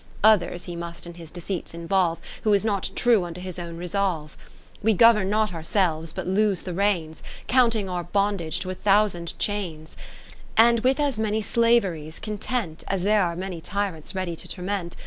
(Others 0.23 0.63
he 0.63 0.75
must 0.75 1.05
in 1.05 1.13
his 1.13 1.29
deceits 1.29 1.75
involve, 1.75 2.17
Who 2.41 2.51
is 2.53 2.65
not 2.65 2.89
true 2.95 3.23
unto 3.23 3.39
his 3.39 3.59
own 3.59 3.77
resolve.) 3.77 4.35
We 4.81 4.95
govern 4.95 5.29
not 5.29 5.53
ourselves, 5.53 6.11
but 6.11 6.25
loose 6.25 6.61
the 6.61 6.73
reins, 6.73 7.21
Counting 7.45 7.87
our 7.87 8.03
bondage 8.05 8.59
to 8.61 8.71
a 8.71 8.73
thousand 8.73 9.37
chains; 9.37 9.95
And 10.57 10.79
with 10.79 10.99
as 10.99 11.19
many 11.19 11.43
slaveries, 11.43 12.17
content 12.17 12.83
As 12.87 13.03
there 13.03 13.21
are 13.23 13.35
tyrants 13.61 14.15
ready 14.15 14.35
to 14.37 14.47
tor 14.47 14.63
ment. 14.65 14.95